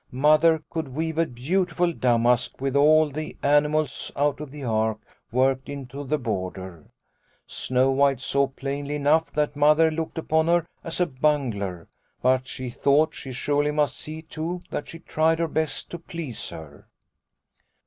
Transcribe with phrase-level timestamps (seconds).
[0.11, 4.97] Mother could weave a beautiful damask with all the animals out of the Ark
[5.31, 6.85] worked into the border.
[7.45, 11.87] Snow White saw plainly enough that Mother looked upon her as a bungler,
[12.19, 16.49] but she thought she surely must see, too, that she tried her best to please
[16.49, 16.87] her.